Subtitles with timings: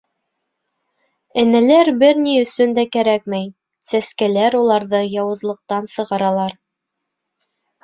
[1.41, 3.47] Энәләр бер ни өсөн дә кәрәкмәй,
[3.91, 6.61] сәскәләр уларҙы яуызлыҡтан сығаралар.